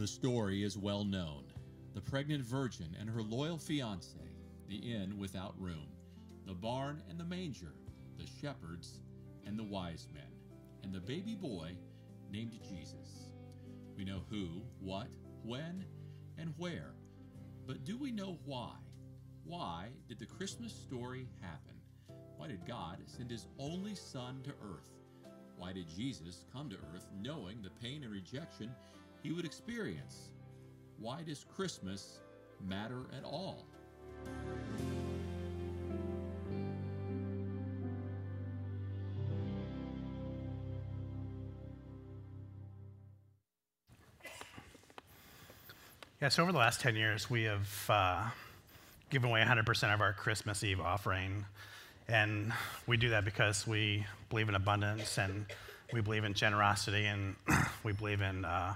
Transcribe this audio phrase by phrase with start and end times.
[0.00, 1.44] The story is well known.
[1.92, 4.16] The pregnant virgin and her loyal fiance,
[4.66, 5.88] the inn without room,
[6.46, 7.74] the barn and the manger,
[8.16, 9.02] the shepherds
[9.44, 10.32] and the wise men,
[10.82, 11.72] and the baby boy
[12.32, 13.28] named Jesus.
[13.94, 15.08] We know who, what,
[15.42, 15.84] when,
[16.38, 16.94] and where.
[17.66, 18.72] But do we know why?
[19.44, 21.76] Why did the Christmas story happen?
[22.38, 24.94] Why did God send his only Son to earth?
[25.58, 28.70] Why did Jesus come to earth knowing the pain and rejection
[29.22, 30.30] he would experience?
[30.98, 32.20] Why does Christmas
[32.66, 33.66] matter at all?
[46.20, 48.28] Yeah, so over the last 10 years, we have uh,
[49.08, 51.46] given away 100% of our Christmas Eve offering.
[52.08, 52.52] And
[52.86, 55.46] we do that because we believe in abundance and
[55.94, 57.36] we believe in generosity and
[57.84, 58.74] we believe in uh,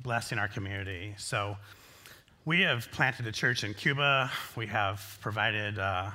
[0.00, 1.14] blessing our community.
[1.18, 1.56] So
[2.44, 4.30] we have planted a church in Cuba.
[4.56, 6.10] We have provided uh,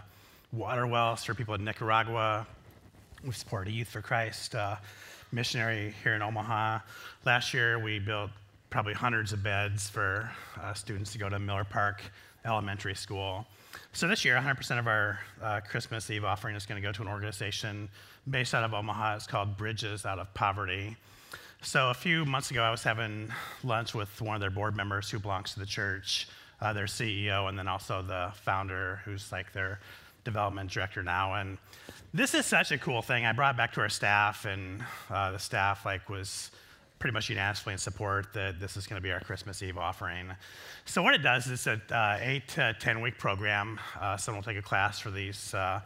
[0.51, 2.45] water wells for people in Nicaragua.
[3.25, 4.75] We supported Youth for Christ uh,
[5.31, 6.79] missionary here in Omaha.
[7.25, 8.31] Last year, we built
[8.69, 10.29] probably hundreds of beds for
[10.61, 12.01] uh, students to go to Miller Park
[12.45, 13.45] Elementary School.
[13.93, 17.01] So this year, 100% of our uh, Christmas Eve offering is going to go to
[17.01, 17.89] an organization
[18.29, 19.15] based out of Omaha.
[19.15, 20.95] It's called Bridges Out of Poverty.
[21.67, 23.29] So a few months ago, I was having
[23.61, 26.29] lunch with one of their board members who belongs to the church,
[26.61, 29.81] uh, their CEO, and then also the founder, who's like their
[30.23, 31.33] development director now.
[31.33, 31.57] And
[32.13, 33.25] this is such a cool thing.
[33.25, 36.51] I brought it back to our staff, and uh, the staff like was
[36.99, 40.31] pretty much unanimously in support that this is going to be our Christmas Eve offering.
[40.85, 43.77] So what it does is it's an uh, eight to 10 week program.
[43.99, 45.81] Uh, someone will take a class for these uh,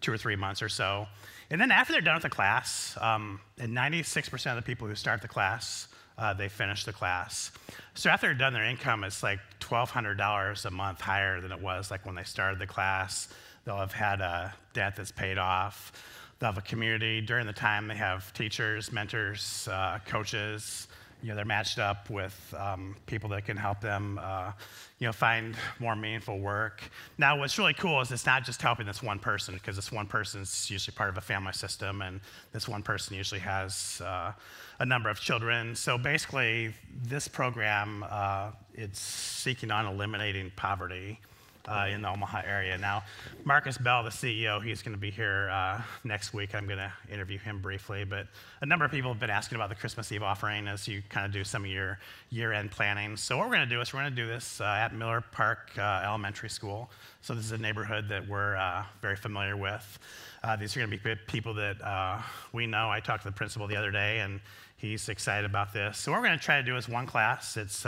[0.00, 1.06] two or three months or so.
[1.50, 4.94] And then after they're done with the class, um, and 96% of the people who
[4.94, 7.52] start the class, uh, they finish the class.
[7.94, 11.90] So after they're done, their income is like $1,200 a month higher than it was
[11.90, 13.28] like when they started the class.
[13.64, 15.92] They'll have had a debt that's paid off.
[16.38, 17.20] They'll have a community.
[17.20, 20.88] During the time, they have teachers, mentors, uh, coaches.
[21.22, 24.52] You know, they're matched up with um, people that can help them, uh,
[24.98, 26.82] you know, find more meaningful work.
[27.18, 30.06] Now, what's really cool is it's not just helping this one person, because this one
[30.06, 32.20] person is usually part of a family system, and
[32.52, 34.32] this one person usually has uh,
[34.78, 35.74] a number of children.
[35.74, 41.18] So basically, this program, uh, it's seeking on eliminating poverty
[41.68, 42.78] uh, in the Omaha area.
[42.78, 43.04] Now,
[43.44, 46.54] Marcus Bell, the CEO, he's going to be here uh, next week.
[46.54, 48.04] I'm going to interview him briefly.
[48.04, 48.26] But
[48.60, 51.26] a number of people have been asking about the Christmas Eve offering as you kind
[51.26, 51.98] of do some of your
[52.30, 53.16] year end planning.
[53.16, 55.20] So, what we're going to do is we're going to do this uh, at Miller
[55.32, 56.90] Park uh, Elementary School.
[57.22, 59.98] So, this is a neighborhood that we're uh, very familiar with.
[60.44, 62.22] Uh, these are going to be people that
[62.52, 62.90] we know.
[62.90, 64.40] I talked to the principal the other day, and
[64.76, 65.98] he's excited about this.
[65.98, 67.84] So, what we're going to try to do is one class, it's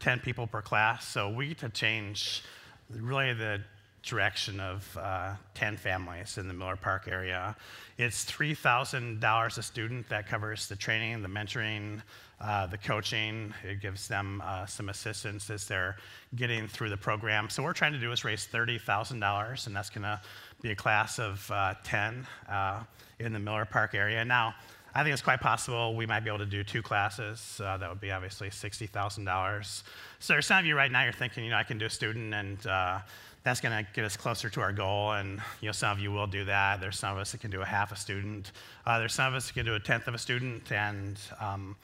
[0.00, 1.06] 10 people per class.
[1.06, 2.44] So, we get to change
[2.90, 3.60] really the
[4.02, 7.54] direction of uh, 10 families in the Miller Park area.
[7.98, 12.00] It's $3,000 a student that covers the training, the mentoring,
[12.40, 13.52] uh, the coaching.
[13.64, 15.96] It gives them uh, some assistance as they're
[16.36, 17.50] getting through the program.
[17.50, 20.20] So, what we're trying to do is raise $30,000, and that's going to
[20.62, 22.82] be a class of uh, 10 uh,
[23.18, 24.24] in the Miller Park area.
[24.24, 24.54] Now,
[24.98, 27.60] I think it's quite possible we might be able to do two classes.
[27.64, 29.82] Uh, that would be obviously $60,000.
[30.18, 31.90] So there's some of you right now, you're thinking, you know, I can do a
[31.90, 32.98] student and uh,
[33.44, 35.12] that's going to get us closer to our goal.
[35.12, 36.80] And, you know, some of you will do that.
[36.80, 38.50] There's some of us that can do a half a student.
[38.84, 40.72] Uh, there's some of us that can do a tenth of a student.
[40.72, 41.76] And um,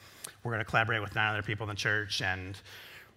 [0.43, 2.21] we're going to collaborate with nine other people in the church.
[2.21, 2.57] And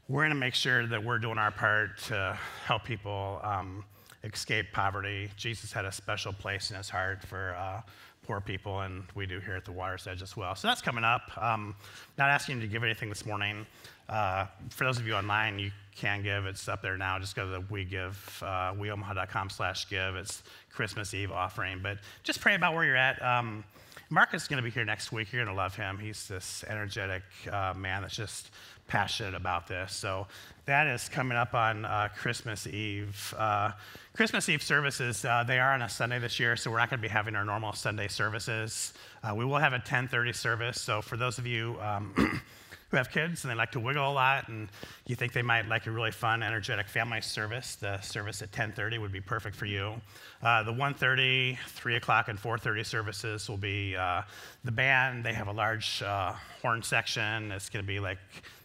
[0.06, 3.84] we're going to make sure that we're doing our part to help people um,
[4.22, 5.28] escape poverty.
[5.36, 7.80] Jesus had a special place in his heart for uh,
[8.28, 10.54] poor people, and we do here at the Water's Edge as well.
[10.54, 11.22] So that's coming up.
[11.42, 11.74] Um,
[12.18, 13.66] not asking you to give anything this morning.
[14.06, 16.44] Uh, for those of you online, you can give.
[16.44, 17.18] It's up there now.
[17.18, 20.14] Just go to the We Give, uh, weomaha.com slash give.
[20.14, 21.80] It's Christmas Eve offering.
[21.82, 23.20] But just pray about where you're at.
[23.22, 23.64] Um,
[24.10, 25.32] Marcus is going to be here next week.
[25.32, 25.98] You're going to love him.
[25.98, 28.50] He's this energetic uh, man that's just
[28.88, 29.94] passionate about this.
[29.94, 30.26] So
[30.68, 33.34] that is coming up on uh, Christmas Eve.
[33.38, 33.72] Uh,
[34.12, 36.98] Christmas Eve services, uh, they are on a Sunday this year, so we're not going
[36.98, 38.92] to be having our normal Sunday services.
[39.22, 40.78] Uh, we will have a 10:30 service.
[40.78, 42.12] So for those of you um,
[42.90, 44.68] who have kids and they like to wiggle a lot, and
[45.06, 49.00] you think they might like a really fun, energetic family service, the service at 10:30
[49.00, 49.94] would be perfect for you.
[50.42, 54.20] Uh, the 1:30, 3 o'clock, and 4:30 services will be uh,
[54.64, 55.24] the band.
[55.24, 57.52] They have a large uh, horn section.
[57.52, 58.18] It's going to be like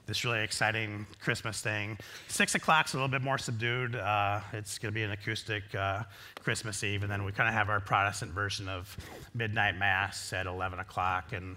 [0.06, 1.98] this really exciting Christmas thing.
[2.28, 3.96] Six o'clock's a little bit more subdued.
[3.96, 6.04] Uh, it's going to be an acoustic uh,
[6.42, 8.96] Christmas Eve, and then we kind of have our Protestant version of
[9.34, 11.56] midnight mass at 11 o'clock, and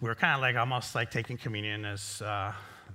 [0.00, 2.52] we're kind of like almost like taking communion as uh,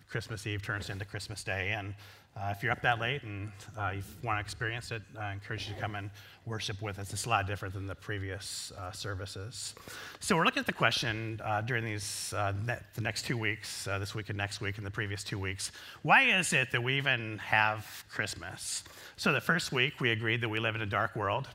[0.09, 1.93] Christmas Eve turns into Christmas Day, and
[2.35, 5.67] uh, if you're up that late and uh, you want to experience it, I encourage
[5.67, 6.09] you to come and
[6.45, 7.13] worship with us.
[7.13, 9.75] It's a lot different than the previous uh, services.
[10.19, 13.87] So we're looking at the question uh, during these uh, ne- the next two weeks,
[13.87, 15.71] uh, this week and next week, and the previous two weeks.
[16.01, 18.83] Why is it that we even have Christmas?
[19.15, 21.47] So the first week we agreed that we live in a dark world,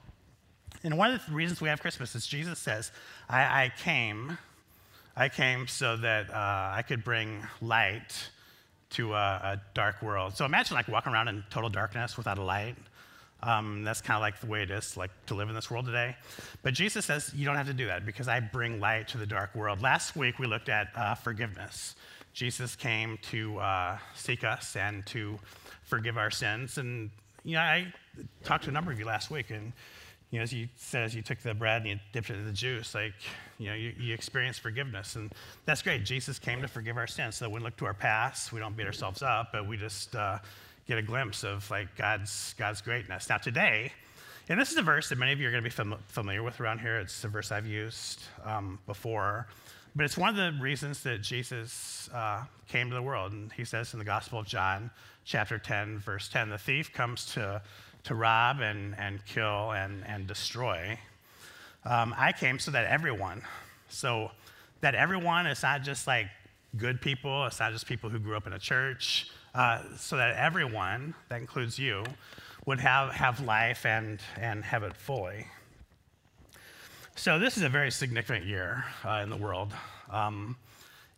[0.85, 2.93] and one of the reasons we have Christmas is Jesus says,
[3.29, 4.39] "I, I came,
[5.17, 8.31] I came so that I could bring light."
[8.91, 10.37] To a, a, dark world.
[10.37, 12.77] So imagine like walking around in total darkness without a light.
[13.43, 15.87] Um, that's kind of like the way it is, like to live in this world
[15.87, 16.17] today.
[16.63, 19.27] But Jesus says you don't have to do that because I bring light to the
[19.27, 19.81] dark world.
[19.81, 21.95] Last week we looked at uh, forgiveness.
[22.33, 25.39] Jesus came to uh, seek us and to
[25.85, 26.79] forgive our sins.
[26.79, 27.11] And
[27.45, 27.93] you know, I
[28.45, 29.73] talked to a number of you last week, and
[30.31, 32.45] you know, as you said, as you took the bread and you dipped it in
[32.45, 33.15] the juice, like,
[33.59, 35.17] you know, you, you experience forgiveness.
[35.17, 35.33] And
[35.65, 36.05] that's great.
[36.05, 37.37] Jesus came to forgive our sins.
[37.37, 40.39] So we look to our past, we don't beat ourselves up, but we just uh,
[40.87, 43.29] get a glimpse of like God's, God's greatness.
[43.29, 43.93] Now, today,
[44.51, 46.43] and this is a verse that many of you are going to be fam- familiar
[46.43, 46.99] with around here.
[46.99, 49.47] It's a verse I've used um, before.
[49.97, 53.33] But it's one of the reasons that Jesus uh, came to the world.
[53.33, 54.91] And he says in the Gospel of John,
[55.25, 57.61] chapter 10, verse 10, the thief comes to
[58.05, 60.99] to rob and, and kill and, and destroy.
[61.85, 63.43] Um, I came so that everyone,
[63.89, 64.31] so
[64.81, 66.27] that everyone, it's not just like
[66.77, 70.37] good people, it's not just people who grew up in a church, uh, so that
[70.37, 72.05] everyone, that includes you,
[72.67, 75.47] would have, have life and, and have it fully.
[77.17, 79.73] So, this is a very significant year uh, in the world.
[80.09, 80.57] Um,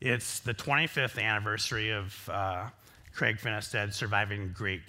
[0.01, 2.69] it's the 25th anniversary of uh,
[3.15, 4.81] Craig Finnestad surviving Greek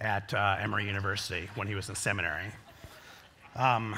[0.00, 2.46] at uh, Emory University when he was in seminary.
[3.56, 3.96] Um,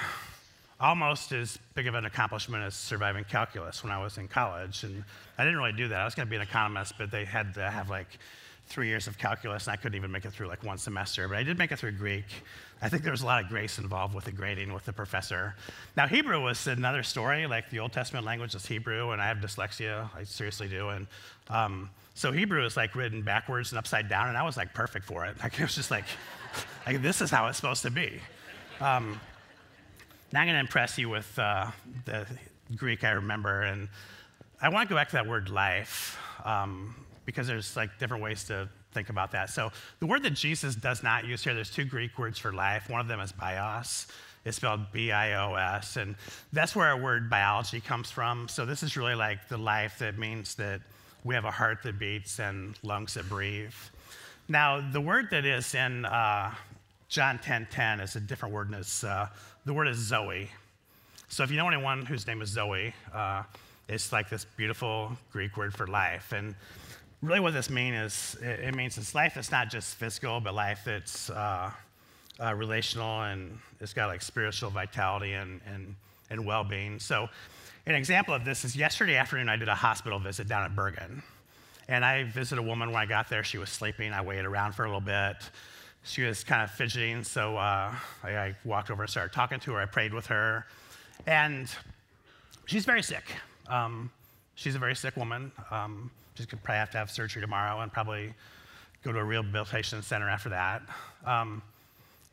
[0.81, 4.83] almost as big of an accomplishment as surviving calculus when I was in college.
[4.83, 5.05] And
[5.37, 6.01] I didn't really do that.
[6.01, 8.19] I was going to be an economist, but they had to have like
[8.67, 11.29] three years of calculus, and I couldn't even make it through like one semester.
[11.29, 12.25] But I did make it through Greek.
[12.81, 15.55] I think there was a lot of grace involved with the grading with the professor.
[15.97, 17.47] Now, Hebrew was another story.
[17.47, 20.09] Like the Old Testament language is Hebrew, and I have dyslexia.
[20.17, 20.89] I seriously do.
[20.89, 21.07] And
[21.51, 25.07] um, so Hebrew is like written backwards and upside down, and I was like perfect
[25.07, 25.37] for it.
[25.43, 26.05] Like it was just like,
[26.87, 28.21] like this is how it's supposed to be.
[28.79, 29.19] Um,
[30.31, 31.69] now I'm going to impress you with uh,
[32.05, 32.27] the
[32.77, 33.89] Greek I remember, and
[34.61, 36.95] I want to go back to that word life um,
[37.25, 39.49] because there's like different ways to think about that.
[39.49, 42.91] So the word that Jesus does not use here, there's two Greek words for life.
[42.91, 44.09] One of them is bios.
[44.45, 46.17] It's spelled B-I-O-S, and
[46.53, 48.47] that's where our word biology comes from.
[48.47, 50.83] So this is really like the life that means that
[51.25, 53.75] we have a heart that beats and lungs that breathe.
[54.49, 56.53] Now, the word that is in uh,
[57.09, 59.29] John 10:10 10, is a different word, it's, uh,
[59.65, 60.51] the word is Zoe.
[61.29, 63.43] So if you know anyone whose name is Zoe, uh,
[63.89, 66.33] it's like this beautiful Greek word for life.
[66.33, 66.55] And
[67.23, 70.83] really, what this means is it, means it's life that's not just physical, but life
[70.85, 71.71] that's uh,
[72.43, 75.95] uh, relational and it's got like spiritual vitality and, and,
[76.31, 76.99] and well being.
[76.99, 77.29] So
[77.87, 81.23] an example of this is yesterday afternoon, I did a hospital visit down at Bergan.
[81.89, 83.43] And I visited a woman when I got there.
[83.43, 84.13] She was sleeping.
[84.13, 85.37] I waited around for a little bit.
[86.05, 87.93] She was kind of fidgeting, so uh,
[88.23, 89.81] I, I, walked over and started talking to her.
[89.81, 90.65] I prayed with her.
[91.27, 91.69] And
[92.67, 93.25] she's very sick.
[93.69, 94.11] Um,
[94.55, 95.53] she's a very sick woman.
[95.71, 98.33] Um, she's going to probably have to have surgery tomorrow and probably
[99.05, 100.83] go to a rehabilitation center after that.
[101.27, 101.61] Um,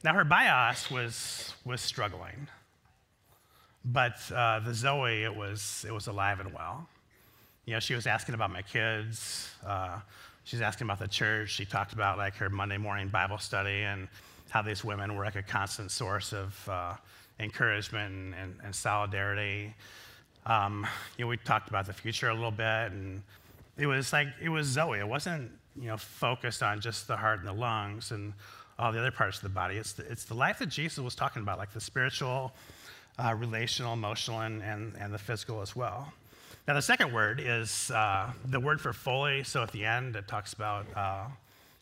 [0.04, 2.48] now, her bios was, was struggling.
[3.92, 6.88] But uh, the Zoe, it was, it was alive and well.
[7.66, 9.50] You know, she was asking about my kids.
[9.66, 10.00] Uh,
[10.44, 11.52] she was asking about the church.
[11.52, 14.08] She talked about like her Monday morning Bible study and
[14.50, 16.94] how these women were like a constant source of uh,
[17.40, 19.74] encouragement and, and, and solidarity.
[20.46, 20.86] Um,
[21.18, 23.22] you know, we talked about the future a little bit, and
[23.78, 25.00] it was like it was Zoe.
[25.00, 28.34] It wasn't you know focused on just the heart and the lungs and
[28.80, 29.76] all the other parts of the body.
[29.76, 32.54] It's the, it's the life that Jesus was talking about, like the spiritual
[33.20, 36.12] uh, relational, emotional, and, and, and the physical as well.
[36.68, 39.44] Now, the second word is uh, the word for fully.
[39.44, 41.26] So at the end, it talks about, uh,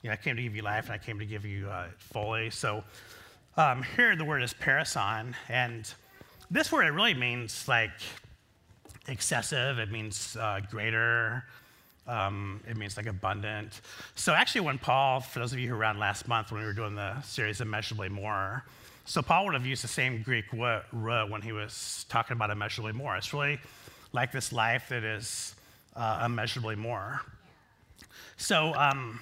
[0.01, 1.88] you know, I came to give you life and I came to give you uh,
[1.98, 2.51] fully.
[2.51, 2.84] So
[3.58, 5.36] um, here the word is perisson.
[5.50, 5.92] And
[6.51, 7.89] this word, it really means like
[9.08, 11.46] excessive, it means uh, greater.
[12.08, 13.82] Um, it means like abundant.
[14.13, 16.68] So actually, when Paul, for those of you who were around last month when we
[16.68, 18.63] were doing the series Immeasurably More,
[19.05, 22.91] so Paul would have used the same Greek word when he was talking about immeasurably
[22.91, 23.15] more.
[23.15, 23.59] It's really
[24.12, 25.55] like this life that is
[25.95, 27.21] uh, immeasurably more.
[28.38, 29.19] So um,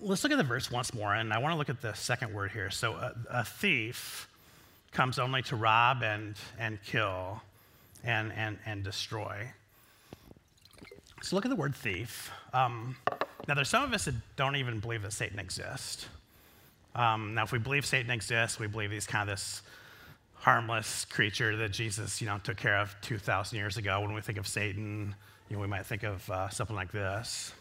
[0.00, 2.34] let's look at the verse once more, and I want to look at the second
[2.34, 2.70] word here.
[2.70, 4.28] So a, a thief
[4.92, 7.42] comes only to rob and, and kill
[8.04, 9.48] and, and, and destroy.
[11.22, 12.30] So look at the word thief.
[12.52, 12.96] Um,
[13.48, 16.06] now, there's some of us that don't even believe that Satan exists.
[16.94, 19.62] Um, now, if we believe Satan exists, we believe he's kind of this
[20.34, 24.00] harmless creature that Jesus, you know, took care of 2,000 years ago.
[24.00, 25.14] When we think of Satan,
[25.48, 27.52] you know, we might think of uh, something like this.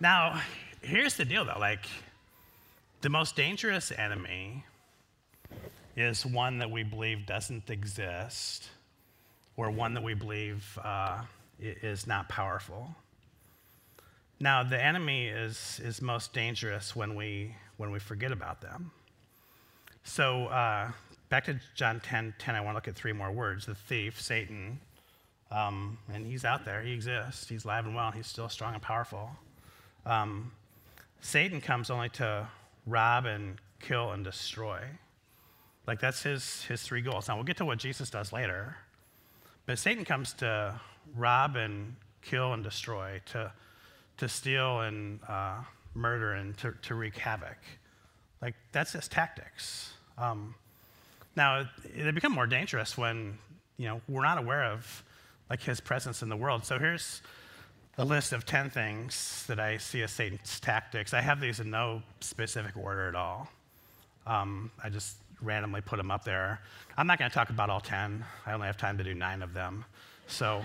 [0.00, 0.40] Now,
[0.82, 1.58] here's the deal, though.
[1.58, 1.86] Like,
[3.00, 4.64] the most dangerous enemy
[5.96, 8.68] is one that we believe doesn't exist,
[9.56, 11.22] or one that we believe uh,
[11.60, 12.94] is not powerful.
[14.38, 18.90] Now, the enemy is, is most dangerous when we, when we forget about them.
[20.04, 20.92] So, uh,
[21.30, 23.64] back to John 10 10, I want to look at three more words.
[23.64, 24.78] The thief, Satan,
[25.50, 28.82] um, and he's out there, he exists, he's alive and well, he's still strong and
[28.82, 29.30] powerful.
[30.04, 30.52] Um,
[31.22, 32.46] Satan comes only to
[32.86, 34.80] rob and kill and destroy.
[35.86, 37.28] Like, that's his, his three goals.
[37.28, 38.76] Now, we'll get to what Jesus does later.
[39.64, 40.78] But Satan comes to
[41.14, 43.52] rob and kill and destroy, to
[44.18, 45.56] to steal and uh,
[45.94, 47.58] murder and to, to, wreak havoc.
[48.40, 49.92] Like, that's his tactics.
[50.18, 50.54] Um,
[51.34, 53.38] now, they become more dangerous when,
[53.76, 55.04] you know, we're not aware of,
[55.50, 56.64] like, his presence in the world.
[56.64, 57.22] So here's
[57.98, 61.14] a list of 10 things that I see as Satan's tactics.
[61.14, 63.48] I have these in no specific order at all.
[64.26, 66.60] Um, I just randomly put them up there.
[66.96, 68.24] I'm not going to talk about all 10.
[68.46, 69.84] I only have time to do nine of them.
[70.26, 70.62] So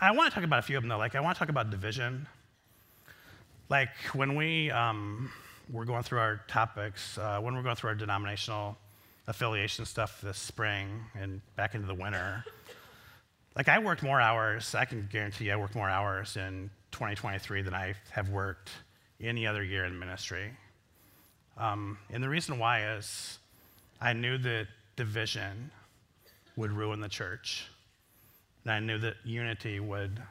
[0.00, 0.98] I want to talk about a few of them, though.
[0.98, 2.26] Like, I want to talk about division.
[3.68, 5.30] Like, when we um,
[5.70, 8.76] were going through our topics, uh, when we're going through our denominational
[9.26, 12.44] affiliation stuff this spring and back into the winter,
[13.56, 17.62] like, I worked more hours, I can guarantee you I worked more hours in 2023
[17.62, 18.70] than I have worked
[19.20, 20.50] any other year in ministry.
[21.56, 23.38] Um, and the reason why is
[24.00, 25.70] I knew that division
[26.56, 27.68] would ruin the church.
[28.64, 30.22] And I knew that unity would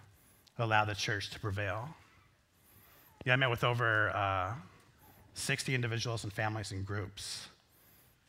[0.57, 1.87] allow the church to prevail.
[3.25, 4.53] Yeah, I met with over uh,
[5.35, 7.47] 60 individuals and families and groups,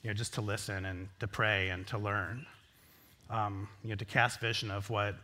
[0.03, 2.47] you know, just to listen and to pray and to learn,
[3.31, 5.17] um, you know, to cast vision of what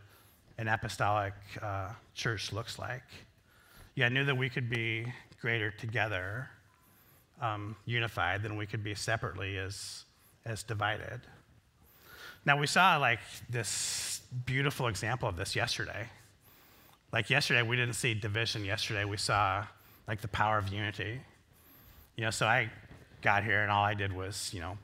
[0.57, 3.03] an apostolic uh, church looks like.
[3.95, 5.05] Yeah, I knew that we could be
[5.41, 6.49] greater together,
[7.41, 10.05] um, unified, than we could be separately as,
[10.45, 11.21] as divided.
[12.45, 13.19] Now, we saw like
[13.49, 16.07] this beautiful example of this yesterday.
[17.11, 18.63] Like yesterday, we didn't see division.
[18.63, 19.65] Yesterday, we saw
[20.07, 21.19] like the power of unity.
[22.15, 22.69] You know, so I
[23.21, 24.77] got here and all I did was, you know,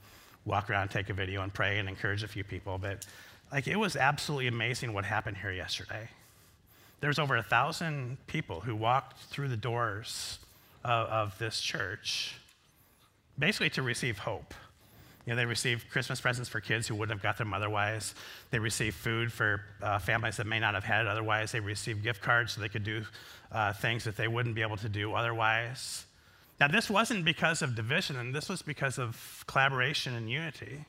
[0.45, 2.77] walk around, take a video, and pray and encourage a few people.
[2.77, 3.05] But
[3.51, 6.09] like it was absolutely amazing what happened here yesterday.
[6.99, 10.39] There's over a thousand people who walked through the doors
[10.83, 12.35] of, of this church
[13.37, 14.53] basically to receive hope.
[15.27, 18.15] You know, they receive Christmas presents for kids who wouldn't have got them otherwise.
[18.49, 21.51] They receive food for uh, families that may not have had it otherwise.
[21.51, 23.03] They receive gift cards so they could do
[23.51, 26.05] uh, things that they wouldn't be able to do otherwise.
[26.61, 30.85] Now, this wasn't because of division, and this was because of collaboration and unity.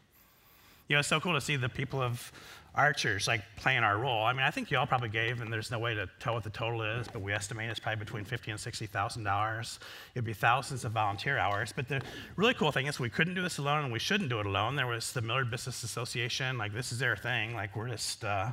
[0.87, 2.31] You know, it's so cool to see the people of
[2.75, 4.25] archers like playing our role.
[4.25, 6.45] I mean, I think you all probably gave, and there's no way to tell what
[6.45, 9.81] the total is, but we estimate it's probably between fifty and sixty thousand dollars.
[10.15, 11.73] It'd be thousands of volunteer hours.
[11.75, 12.01] But the
[12.37, 14.77] really cool thing is we couldn't do this alone, and we shouldn't do it alone.
[14.77, 17.55] There was the Millard Business Association, like this is their thing.
[17.55, 18.53] Like we're just uh,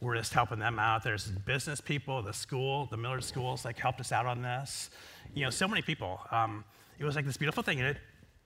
[0.00, 1.02] we're just helping them out.
[1.02, 4.90] There's business people, the school, the Millard schools, like helped us out on this.
[5.34, 6.20] You know, so many people.
[6.30, 6.64] Um,
[6.98, 7.96] it was like this beautiful thing, and it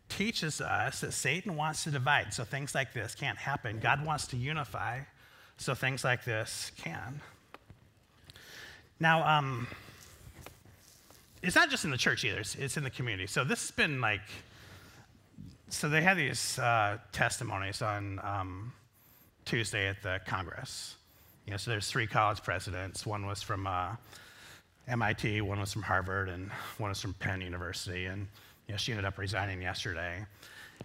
[0.09, 3.79] teaches us that Satan wants to divide, so things like this can't happen.
[3.79, 5.01] God wants to unify
[5.59, 7.21] so things like this can.
[9.01, 9.67] Now, um,
[11.43, 13.27] it's not just in the church either, it's, it's, in the community.
[13.27, 14.23] So this has been like,
[15.69, 18.73] so they had these uh, testimonies on um,
[19.45, 20.97] Tuesday at the Congress.
[21.47, 23.07] You know, so there's three college presidents.
[23.07, 23.91] One was from uh,
[24.89, 28.07] MIT, one was from Harvard, and one was from Penn University.
[28.07, 28.29] And
[28.69, 30.25] you know, she ended up resigning yesterday.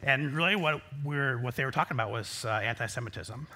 [0.02, 3.48] And really, what, we are what they were talking about was uh, anti Semitism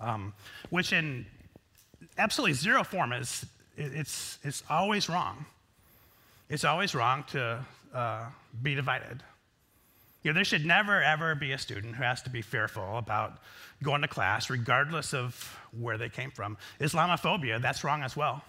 [0.00, 0.32] um,
[0.70, 1.26] which in
[2.16, 3.46] absolutely zero form is
[3.76, 5.44] it's, it's always wrong.
[6.48, 8.26] It's always wrong to uh,
[8.62, 9.22] be divided.
[10.22, 13.38] You know, there should never, ever be a student who has to be fearful about
[13.82, 16.56] going to class, regardless of where they came from.
[16.80, 18.42] Islamophobia, that's wrong as well.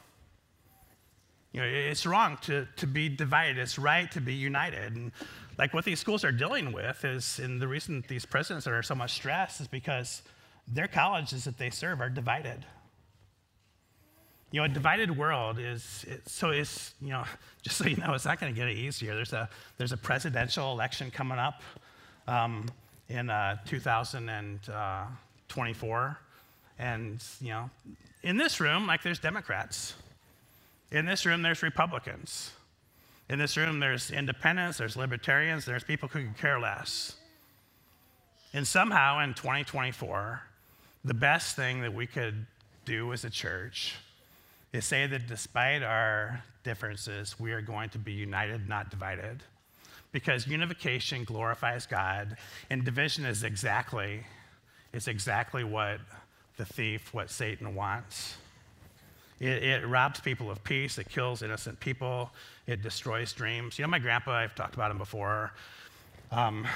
[1.52, 3.58] You know, it's wrong to, to be divided.
[3.58, 4.96] It's right to be united.
[4.96, 5.12] And
[5.58, 8.96] like what these schools are dealing with is, and the reason these presidents are so
[8.96, 10.22] much stressed is because
[10.68, 12.66] their colleges that they serve are divided.
[14.52, 17.24] You know, a divided world is, so it's, you know,
[17.62, 19.16] just so you know, it's not going to get any easier.
[19.16, 21.62] There's a, there's a presidential election coming up
[22.28, 22.66] um,
[23.10, 26.20] in uh, 2024.
[26.78, 27.70] And, you know,
[28.24, 29.94] in this room, like there's Democrats.
[30.92, 32.52] In this room, there's Republicans.
[33.30, 37.16] In this room, there's independents, there's libertarians, there's people who could care less.
[38.54, 40.42] And somehow in 2024,
[41.06, 42.48] the best thing that we could
[42.86, 43.96] do as a church
[44.74, 49.44] is say that despite our differences, we are going to be united, not divided.
[50.12, 52.36] Because unification glorifies God,
[52.72, 54.24] and division is exactly,
[54.92, 56.00] is exactly what
[56.58, 58.38] the thief, what Satan wants.
[59.40, 60.98] It, it, robs people of peace.
[60.98, 62.32] It kills innocent people.
[62.68, 63.80] It destroys dreams.
[63.80, 65.54] You know, my grandpa, I've talked about him before.
[66.32, 66.68] Um,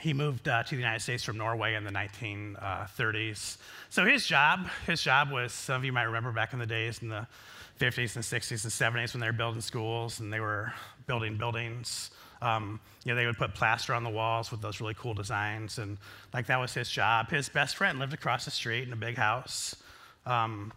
[0.00, 3.58] he moved uh, to the United States from Norway in the 1930s.
[3.90, 7.00] So his job, his job was, some of you might remember back in the days
[7.02, 7.26] in the
[7.78, 10.72] 50s and 60s and 70s when they were building schools and they were
[11.06, 12.10] building buildings.
[12.42, 15.78] Um, you know, they would put plaster on the walls with those really cool designs,
[15.78, 15.98] and
[16.32, 17.30] like that was his job.
[17.30, 19.76] His best friend lived across the street in a big house.
[20.24, 20.72] Um,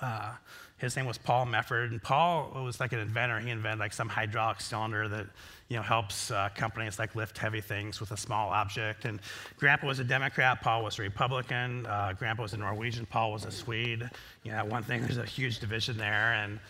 [0.00, 0.34] uh,
[0.78, 3.38] his name was Paul Mefford, and Paul was like an inventor.
[3.40, 5.26] He invented like some hydraulic cylinder that
[5.68, 9.06] you know helps uh, companies like lift heavy things with a small object.
[9.06, 9.20] And
[9.56, 11.86] Grandpa was a Democrat, Paul was a Republican.
[11.86, 14.08] Uh, Grandpa was a Norwegian, Paul was a Swede.
[14.42, 16.60] You know, one thing there's a huge division there, and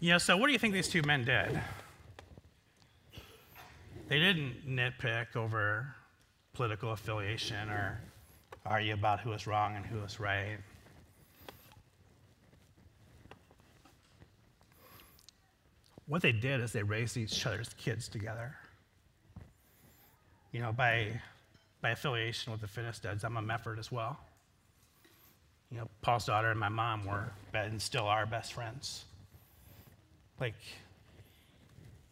[0.00, 1.60] you know, so what do you think these two men did?
[4.08, 5.94] They didn't nitpick over
[6.54, 8.00] political affiliation or
[8.64, 10.58] argue about who was wrong and who was right.
[16.06, 18.54] What they did is they raised each other's kids together.
[20.52, 21.20] You know, by,
[21.80, 24.18] by affiliation with the Finnestads, I'm a Mefford as well.
[25.70, 29.04] You know, Paul's daughter and my mom were and still are best friends.
[30.40, 30.54] Like,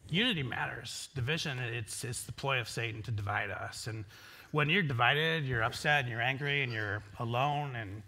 [0.09, 1.07] unity matters.
[1.15, 3.87] Division, it's, it's the ploy of Satan to divide us.
[3.87, 4.03] And
[4.51, 8.01] when you're divided, you're upset and you're angry and you're alone and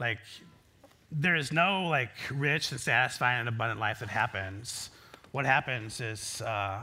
[0.00, 0.18] like
[1.12, 4.90] there is no like rich and satisfying and abundant life that happens
[5.32, 6.80] what happens is uh,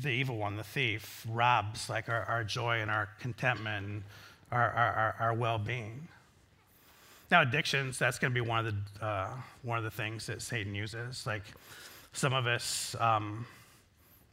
[0.00, 4.02] the evil one, the thief, robs like our, our joy and our contentment and
[4.50, 6.08] our, our, our well-being.
[7.30, 9.28] Now, addictions, that's going to be one of the, uh,
[9.62, 11.26] one of the things that Satan uses.
[11.26, 11.42] Like
[12.12, 13.44] some of us, um,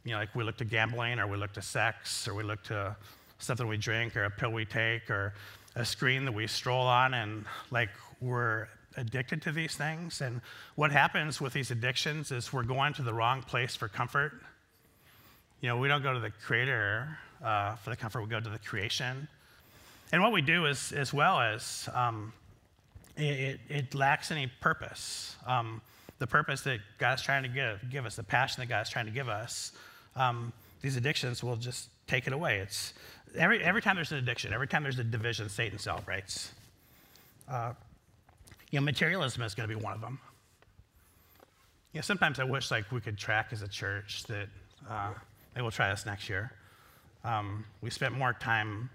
[0.04, 2.62] you know, like we look to gambling or we look to sex or we look
[2.64, 2.96] to
[3.38, 5.34] something we drink or a pill we take or
[5.76, 7.90] a screen that we stroll on and like
[8.20, 10.20] we're addicted to these things.
[10.20, 10.40] And
[10.74, 14.32] what happens with these addictions is we're going to the wrong place for comfort.
[15.60, 18.50] You know, we don't go to the creator uh, for the comfort, we go to
[18.50, 19.28] the creation.
[20.12, 22.32] And what we do is, as well as, um,
[23.16, 25.36] it, it, lacks any purpose.
[25.46, 25.80] Um,
[26.18, 29.12] the purpose that God's trying to give, give us, the passion that God's trying to
[29.12, 29.72] give us,
[30.16, 30.52] um,
[30.82, 32.58] these addictions will just take it away.
[32.58, 32.92] It's
[33.36, 36.52] every, every time there's an addiction, every time there's a division, Satan celebrates.
[37.48, 37.72] Uh,
[38.70, 40.18] you know, materialism is going to be one of them.
[41.92, 44.48] You know, sometimes I wish like we could track as a church that
[44.88, 45.10] uh,
[45.54, 46.52] maybe we'll try this next year.
[47.24, 48.90] Um, we spent more time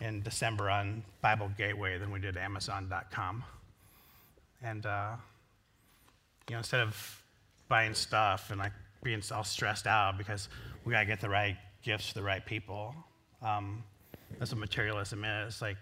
[0.00, 3.44] in December on Bible Gateway than we did Amazon.com.
[4.62, 5.12] And, uh,
[6.48, 7.22] you know, instead of
[7.68, 10.48] buying stuff and like being all stressed out because
[10.84, 12.94] we got to get the right gifts to the right people,
[13.42, 13.82] um,
[14.38, 15.62] that's what materialism is.
[15.62, 15.78] Like,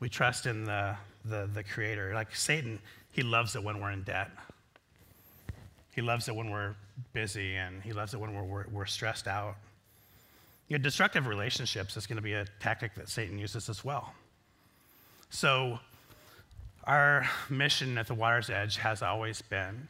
[0.00, 2.12] we trust in the, the, the Creator.
[2.14, 2.78] Like Satan,
[3.12, 4.30] he loves it when we're in debt.
[5.94, 6.74] He loves it when we're
[7.12, 9.56] busy, and he loves it when we're, we're, we're stressed out.
[10.68, 14.14] You know, destructive relationships is going to be a tactic that Satan uses as well.
[15.30, 15.78] So,
[16.84, 19.86] our mission at the water's edge has always been,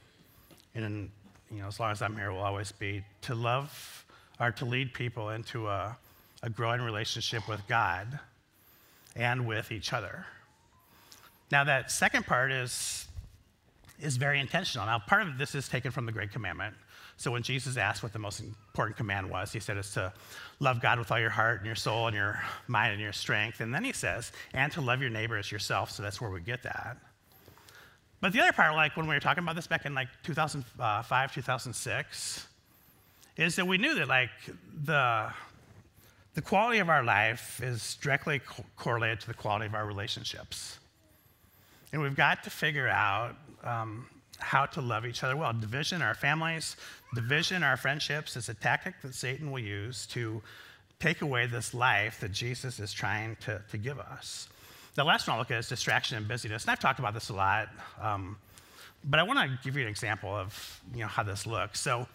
[0.75, 1.11] and
[1.51, 4.05] you know, as long as I'm here, will always be to love
[4.41, 5.97] or to lead people into a,
[6.43, 8.19] a growing relationship with God
[9.17, 10.27] and with each other.
[11.51, 13.07] Now, that second part is,
[14.01, 14.87] is very intentional.
[14.87, 16.75] Now, part of this is taken from the Great Commandment.
[17.17, 20.13] So, when Jesus asked what the most important command was, he said it's to
[20.59, 23.61] love God with all your heart and your soul and your mind and your strength.
[23.61, 25.91] And then he says, and to love your neighbor as yourself.
[25.91, 26.97] So, that's where we get that.
[28.21, 31.35] But the other part, like when we were talking about this back in like 2005,
[31.35, 32.47] 2006,
[33.37, 34.31] is that we knew that like
[34.85, 35.33] the
[36.35, 40.79] the quality of our life is directly co- correlated to the quality of our relationships.
[41.93, 44.07] And we've got to figure out um,
[44.39, 45.53] how to love each other well.
[45.53, 46.77] Division, our families,
[47.15, 50.41] division, our friendships is a tactic that Satan will use to
[51.01, 54.49] take away this life that Jesus is trying to, to give us.
[54.95, 56.65] the last one I'll look at is distraction and busyness.
[56.65, 58.37] And I've talked about this a lot, um,
[59.05, 61.81] but I want to give you an example of you know, how this looks.
[61.81, 62.07] So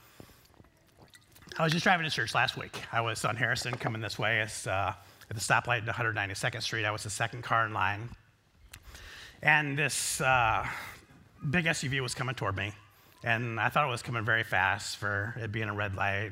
[1.57, 2.81] I was just driving to church last week.
[2.91, 4.41] I was on Harrison coming this way.
[4.41, 4.93] It's, uh,
[5.29, 6.83] at the stoplight at 192nd Street.
[6.83, 8.09] I was the second car in line.
[9.41, 10.67] And this uh,
[11.49, 12.73] big SUV was coming toward me.
[13.23, 16.31] And I thought it was coming very fast for it being a red light.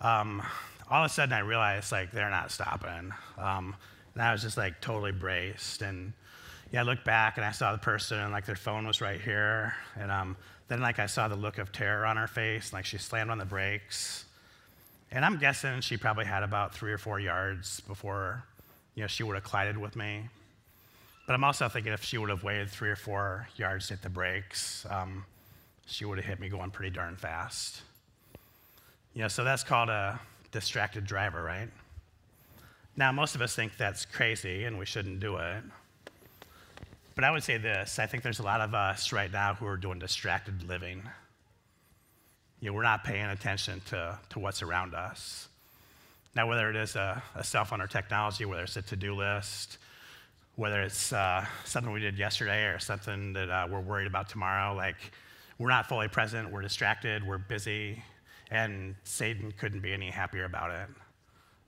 [0.00, 0.42] Um,
[0.90, 3.12] all of a sudden, I realized, like, they're not stopping.
[3.38, 3.76] Um,
[4.14, 5.82] and I was just, like, totally braced.
[5.82, 6.14] And
[6.72, 9.20] yeah, I looked back and I saw the person, and, like, their phone was right
[9.20, 9.76] here.
[9.94, 12.72] And um, then, like, I saw the look of terror on her face.
[12.72, 14.24] Like, she slammed on the brakes.
[15.14, 18.44] And I'm guessing she probably had about three or four yards before
[18.94, 20.28] you know, she would have collided with me.
[21.26, 24.02] But I'm also thinking if she would have waited three or four yards to hit
[24.02, 25.24] the brakes, um,
[25.86, 27.82] she would have hit me going pretty darn fast.
[29.14, 30.18] You know, so that's called a
[30.50, 31.68] distracted driver, right?
[32.96, 35.62] Now, most of us think that's crazy and we shouldn't do it.
[37.14, 39.66] But I would say this I think there's a lot of us right now who
[39.66, 41.02] are doing distracted living
[42.62, 45.48] you know, we're not paying attention to, to what's around us.
[46.36, 49.16] Now, whether it is a, a cell phone or technology, whether it's a to do
[49.16, 49.78] list,
[50.54, 54.76] whether it's uh, something we did yesterday or something that uh, we're worried about tomorrow,
[54.76, 54.94] like
[55.58, 58.00] we're not fully present, we're distracted, we're busy,
[58.52, 60.88] and Satan couldn't be any happier about it.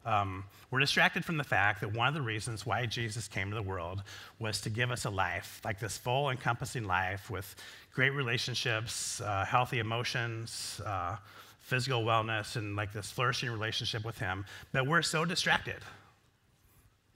[0.04, 3.54] Um, we're distracted from the fact that one of the reasons why Jesus came to
[3.54, 4.02] the world
[4.38, 7.54] was to give us a life, like this full, encompassing life with
[7.94, 11.16] great relationships, uh, healthy emotions, uh,
[11.60, 14.44] physical wellness, and like this flourishing relationship with Him.
[14.72, 15.78] But we're so distracted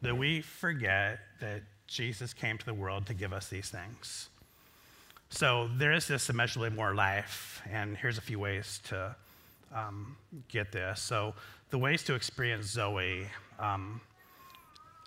[0.00, 4.28] that we forget that Jesus came to the world to give us these things.
[5.30, 9.14] So there is this immeasurably more life, and here's a few ways to
[9.74, 10.16] um,
[10.48, 11.00] get this.
[11.00, 11.34] So
[11.70, 13.26] the ways to experience Zoe,
[13.58, 14.00] um,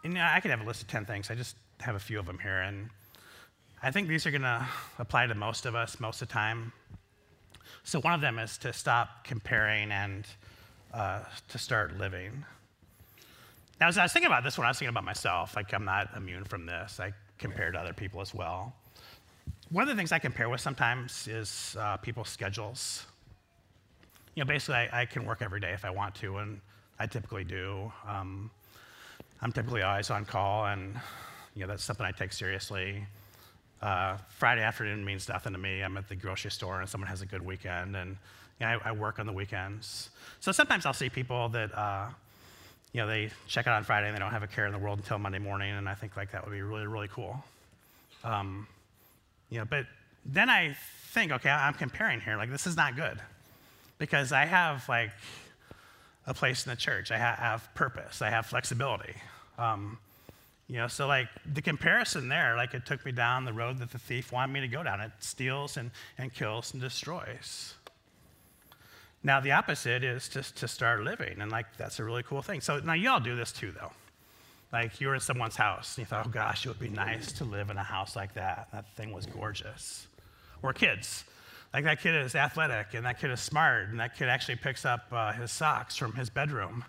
[0.04, 1.30] and I could have a list of 10 things.
[1.30, 2.62] I just have a few of them here.
[2.62, 2.90] And
[3.84, 4.68] I think these are going to
[5.00, 6.72] apply to most of us most of the time.
[7.84, 10.26] So one of them is to stop comparing and
[10.94, 12.46] uh, to start living.
[13.80, 15.56] Now, as I was thinking about this one, I was thinking about myself.
[15.56, 17.00] Like, I'm not immune from this.
[17.00, 18.76] I compare to other people as well.
[19.70, 23.06] One of the things I compare with sometimes is uh, people's schedules
[24.36, 26.62] you know, basically, I, I, can work every day if I want to, and
[27.00, 27.92] I typically do.
[28.08, 28.50] Um,
[29.42, 31.00] I'm typically always on call, and
[31.56, 33.06] you know, that's something I take seriously.
[33.82, 35.82] Uh, Friday afternoon means nothing to me.
[35.82, 38.12] I'm at the grocery store, and someone has a good weekend, and
[38.60, 40.12] you know, I, I, work on the weekends.
[40.40, 42.08] So sometimes I'll see people that, uh,
[42.94, 44.80] you know, they check out on Friday and they don't have a care in the
[44.80, 47.44] world until Monday morning, and I think like that would be really, really cool.
[48.24, 48.68] Um,
[49.50, 49.88] you know, but
[50.26, 52.38] then I think, okay, I'm comparing here.
[52.38, 53.20] Like this is not good
[54.02, 55.12] because I have like
[56.26, 57.12] a place in the church.
[57.12, 58.24] I ha- have purpose.
[58.24, 59.14] I have flexibility.
[59.60, 60.00] Um,
[60.68, 63.92] you know, so like the comparison there, like it took me down the road that
[63.92, 65.02] the thief wanted me to go down.
[65.02, 67.76] It steals and, and kills and destroys.
[69.22, 72.60] Now the opposite is just to start living, and like that's a really cool thing.
[72.60, 73.92] So now you all do this too, though.
[74.74, 77.32] Like you were in someone's house, and you thought, oh gosh, it would be nice
[77.34, 78.70] to live in a house like that.
[78.74, 80.08] That thing was gorgeous.
[80.64, 81.24] Or kids,
[81.74, 84.86] like that kid is athletic and that kid is smart and that kid actually picks
[84.86, 86.84] up uh, his socks from his bedroom.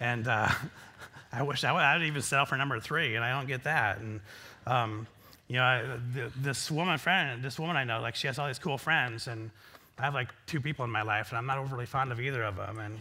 [0.00, 0.48] And uh,
[1.32, 3.98] I wish I would, I even settle for number three, and I don't get that.
[3.98, 4.20] And
[4.66, 5.06] um,
[5.48, 5.98] you know, I,
[6.36, 9.50] this woman friend, this woman I know, like she has all these cool friends, and
[9.98, 12.42] I have like two people in my life, and I'm not overly fond of either
[12.42, 12.78] of them.
[12.78, 12.98] And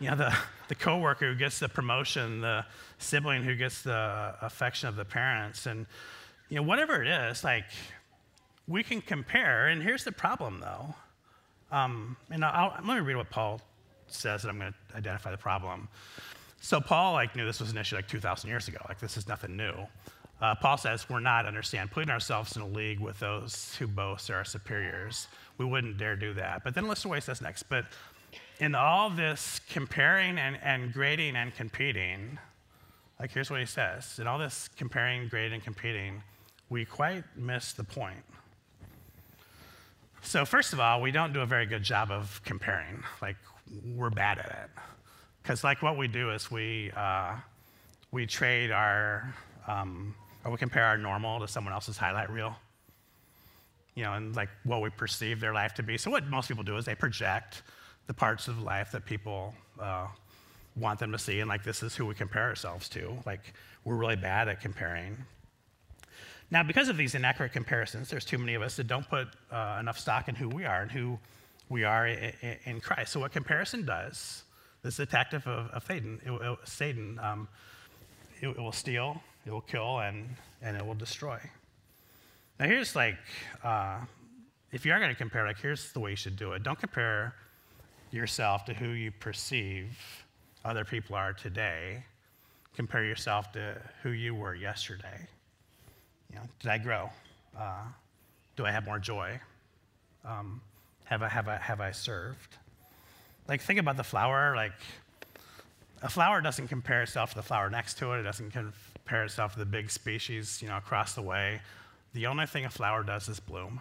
[0.00, 0.36] you know, the
[0.68, 2.64] the coworker who gets the promotion, the
[2.98, 5.86] sibling who gets the affection of the parents, and
[6.48, 7.66] you know, whatever it is, like
[8.68, 9.68] we can compare.
[9.68, 10.94] And here's the problem, though.
[11.70, 13.60] Um, and I'll, let me read what Paul
[14.08, 15.88] says, and I'm going to identify the problem.
[16.60, 18.78] So Paul like knew this was an issue like 2,000 years ago.
[18.88, 19.74] Like this is nothing new.
[20.40, 24.30] Uh, Paul says we're not understand putting ourselves in a league with those who boast
[24.30, 25.28] are our superiors.
[25.58, 26.62] We wouldn't dare do that.
[26.62, 27.64] But then listen to what he says next.
[27.64, 27.86] But
[28.58, 32.38] in all this comparing and, and grading and competing,
[33.18, 34.18] like here's what he says.
[34.18, 36.22] In all this comparing, grading, and competing,
[36.68, 38.24] we quite miss the point.
[40.26, 43.00] So, first of all, we don't do a very good job of comparing.
[43.22, 43.36] Like,
[43.94, 44.82] we're bad at it.
[45.40, 47.36] Because, like, what we do is we, uh,
[48.10, 49.32] we trade our,
[49.68, 52.56] um, or we compare our normal to someone else's highlight reel.
[53.94, 55.96] You know, and like what we perceive their life to be.
[55.96, 57.62] So, what most people do is they project
[58.08, 60.08] the parts of life that people uh,
[60.74, 63.16] want them to see, and like, this is who we compare ourselves to.
[63.24, 65.18] Like, we're really bad at comparing.
[66.50, 69.78] Now, because of these inaccurate comparisons, there's too many of us that don't put uh,
[69.80, 71.18] enough stock in who we are and who
[71.68, 73.12] we are in, Christ.
[73.12, 74.44] So, what comparison does,
[74.82, 76.20] this is a tactic of, of Satan.
[76.24, 77.48] It, it, Satan um,
[78.40, 80.28] it, it, will steal, it will kill, and,
[80.62, 81.38] and it will destroy.
[82.60, 83.18] Now, here's like,
[83.64, 83.98] uh,
[84.70, 86.62] if you are going to compare, like, here's the way you should do it.
[86.62, 87.34] Don't compare
[88.12, 89.98] yourself to who you perceive
[90.64, 92.04] other people are today.
[92.74, 95.28] Compare yourself to who you were yesterday.
[96.30, 97.10] You know, did I grow?
[97.58, 97.84] Uh,
[98.56, 99.40] do I have more joy?
[100.24, 100.60] Um,
[101.04, 102.56] have, I, have, I, have I served?
[103.48, 104.54] Like, think about the flower.
[104.56, 104.72] Like,
[106.02, 108.20] a flower doesn't compare itself to the flower next to it.
[108.20, 111.60] It doesn't compare itself to the big species, you know, across the way.
[112.12, 113.80] The only thing a flower does is bloom.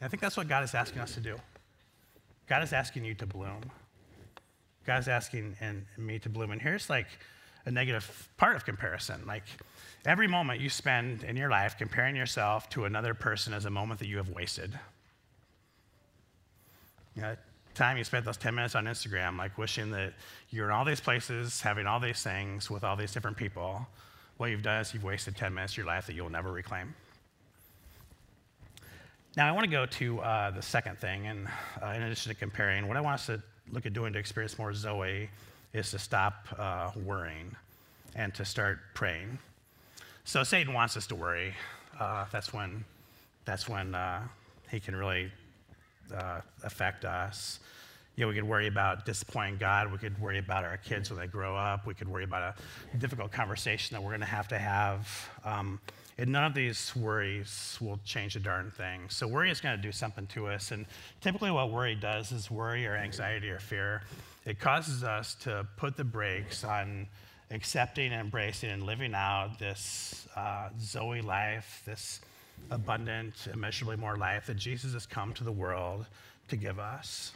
[0.00, 1.36] And I think that's what God is asking us to do.
[2.48, 3.70] God is asking you to bloom.
[4.86, 6.52] God is asking and me to bloom.
[6.52, 7.08] And here's like
[7.66, 9.22] a negative part of comparison.
[9.26, 9.42] Like
[10.04, 14.00] every moment you spend in your life comparing yourself to another person is a moment
[14.00, 14.78] that you have wasted.
[17.14, 17.36] You know,
[17.74, 20.14] time you spent those 10 minutes on Instagram, like wishing that
[20.50, 23.86] you're in all these places, having all these things with all these different people,
[24.36, 26.94] what you've done is you've wasted 10 minutes of your life that you'll never reclaim.
[29.36, 31.48] Now, I want to go to uh, the second thing, and
[31.82, 34.58] uh, in addition to comparing, what I want us to look at doing to experience
[34.58, 35.28] more Zoe
[35.76, 37.54] is to stop uh, worrying
[38.14, 39.38] and to start praying.
[40.24, 41.54] So Satan wants us to worry.
[42.00, 42.84] Uh, that's when,
[43.44, 44.22] that's when uh,
[44.70, 45.30] he can really
[46.14, 47.60] uh, affect us.
[48.16, 49.92] You know, we could worry about disappointing God.
[49.92, 51.86] We could worry about our kids when they grow up.
[51.86, 52.56] We could worry about
[52.94, 55.30] a difficult conversation that we're going to have to have.
[55.44, 55.78] Um,
[56.16, 59.02] and none of these worries will change a darn thing.
[59.10, 60.70] So worry is going to do something to us.
[60.70, 60.86] And
[61.20, 64.00] typically, what worry does is worry or anxiety or fear.
[64.46, 67.08] It causes us to put the brakes on
[67.50, 72.20] accepting and embracing and living out this uh, Zoe life, this
[72.70, 76.06] abundant, immeasurably more life that Jesus has come to the world
[76.48, 77.32] to give us.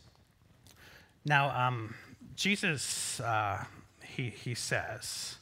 [1.24, 1.94] Now, um,
[2.36, 3.64] Jesus, uh,
[4.04, 5.36] he, he says,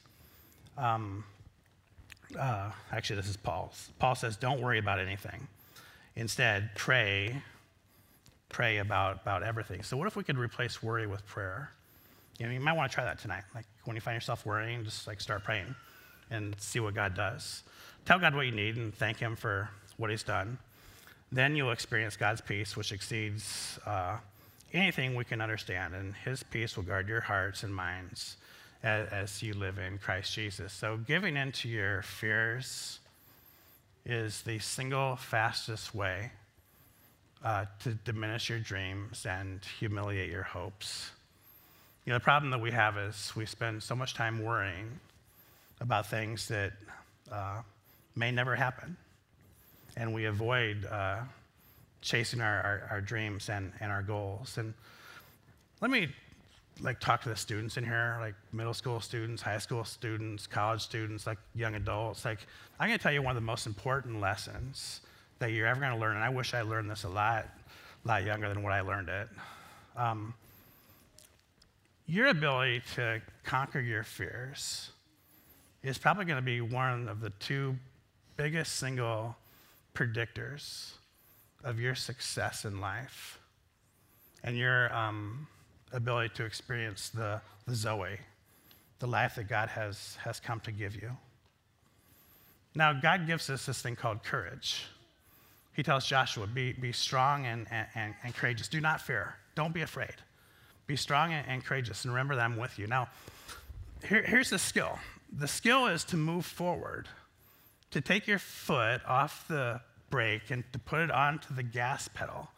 [0.79, 1.25] um,
[2.39, 3.91] uh, actually, this is Paul's.
[3.99, 5.49] Paul says, Don't worry about anything.
[6.17, 7.43] Instead, pray,
[8.49, 9.83] pray about, about everything.
[9.83, 11.71] So, what if we could replace worry with prayer?
[12.39, 13.45] You, know, you might want to try that tonight.
[13.55, 15.75] Like, when you find yourself worrying, just like start praying
[16.31, 17.63] and see what God does.
[18.05, 20.59] Tell God what you need and thank Him for what He's done.
[21.31, 24.17] Then you'll experience God's peace, which exceeds uh,
[24.73, 28.37] anything we can understand, and His peace will guard your hearts and minds
[28.83, 30.73] as, as you live in Christ Jesus.
[30.73, 33.01] So, giving into your fears
[34.07, 36.31] is the single fastest way
[37.45, 41.11] uh, to diminish your dreams and humiliate your hopes.
[42.05, 44.99] You know, the problem that we have is we spend so much time worrying
[45.81, 46.73] about things that
[47.31, 47.63] uh,
[48.17, 48.97] may never happen.
[49.97, 51.19] And we avoid uh,
[52.01, 54.59] chasing our, our, our, dreams and, and our goals.
[54.59, 54.75] And
[55.81, 56.09] let me
[56.81, 60.81] like talk to the students in here, like middle school students, high school students, college
[60.81, 62.25] students, like young adults.
[62.25, 62.47] Like
[62.79, 65.01] I'm to tell you one of the most important lessons
[65.39, 67.47] that you're ever going to learn, and I wish I learned this a lot,
[68.05, 69.29] lot younger than what I learned it.
[69.97, 70.35] Um,
[72.07, 74.91] your ability to conquer your fears
[75.83, 77.77] is probably going to be one of the two
[78.37, 79.37] biggest single
[79.95, 80.93] predictors
[81.65, 83.39] of your success in life
[84.43, 85.47] and your um,
[85.93, 88.19] ability to experience the, the Zoe,
[89.01, 91.11] the life that God has, has come to give you.
[92.75, 94.87] Now, God gives us this thing called courage.
[95.79, 98.67] He tells Joshua, be, be strong and, and, and courageous.
[98.67, 99.37] Do not fear.
[99.55, 100.17] Don't be afraid.
[100.87, 102.87] Be strong and, and courageous, and remember that I'm with you.
[102.87, 103.09] Now,
[104.07, 104.99] here, here's the skill
[105.33, 107.09] the skill is to move forward,
[107.93, 112.49] to take your foot off the brake and to put it onto the gas pedal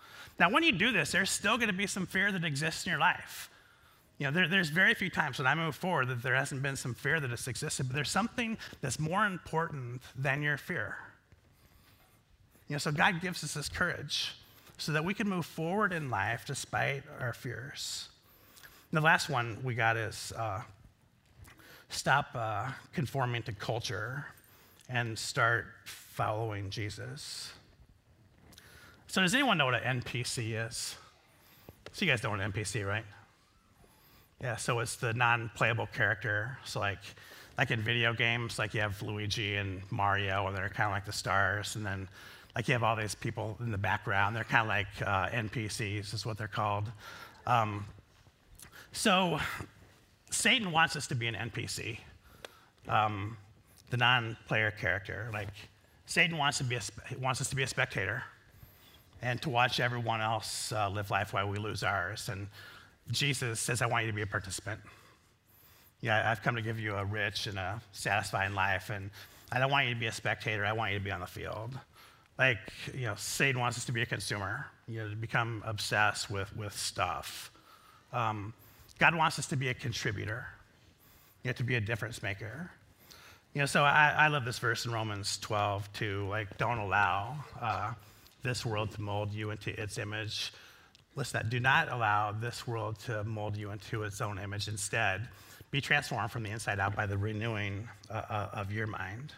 [0.41, 2.91] now, when you do this, there's still going to be some fear that exists in
[2.91, 3.51] your life.
[4.19, 6.77] You know, there, there's very few times when I move forward that there hasn't been
[6.77, 10.97] some fear that has existed, but there's something that's more important than your fear.
[12.71, 14.33] You know, so God gives us this courage
[14.79, 18.09] so that we can move forward in life despite our fears.
[18.93, 20.63] The last one we got is uh,
[21.89, 24.25] stop uh, conforming to culture
[24.89, 27.53] and start following Jesus.
[29.09, 30.95] So does anyone know what an NPC is?
[31.91, 33.05] So you guys know what an NPC, right?
[34.41, 36.57] Yeah, so it's the non-playable character.
[36.65, 37.01] So like,
[37.59, 41.05] like in video games, like you have Luigi and Mario, and they're kind of like
[41.05, 42.09] the stars, and then
[42.55, 44.35] like you have all these people in the background.
[44.35, 46.91] They're kind of like uh, NPCs, is what they're called.
[47.47, 47.87] Um,
[48.93, 49.39] so
[50.31, 51.99] Satan wants us to be an NPC,
[52.89, 53.37] um,
[53.91, 55.29] the non-player character.
[55.33, 55.49] Like
[56.07, 56.81] Satan wants to be a,
[57.21, 58.25] wants us to be a spectator
[59.23, 62.29] and to watch everyone else uh, live life while we lose ours.
[62.29, 62.49] And
[63.11, 64.81] Jesus says, I want you to be a participant.
[66.01, 69.11] yeah, I've come to give you a rich and a satisfying life, and
[69.53, 70.65] I don't want you to be a spectator.
[70.65, 71.79] I want you to be on the field.
[72.41, 76.31] Like, you know, Satan wants us to be a consumer, you know, to become obsessed
[76.31, 77.51] with, with stuff.
[78.15, 78.55] Um,
[78.99, 80.47] God wants us to be a contributor,
[81.45, 82.71] you know, to be a difference maker.
[83.53, 86.27] You know, so I, I love this verse in Romans 12, too.
[86.31, 87.93] Like, don't allow uh,
[88.43, 90.51] this world to mold you into its image.
[91.17, 94.67] Listen, do not allow this world to mold you into its own image.
[94.67, 95.29] Instead,
[95.71, 99.35] be transformed from the inside out by the renewing uh, uh, of your mind.